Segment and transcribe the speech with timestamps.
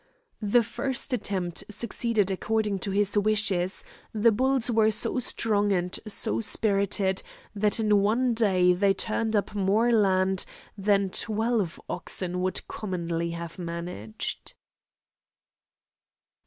[0.41, 6.39] The first attempt succeeded according to his wishes; the bulls were so strong and so
[6.41, 7.21] spirited,
[7.53, 10.43] that in one day they turned up more land
[10.75, 14.55] than twelve oxen would commonly have managed.